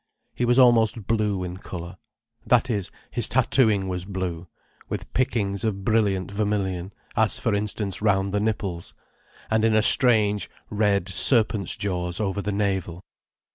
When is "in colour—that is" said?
1.43-2.89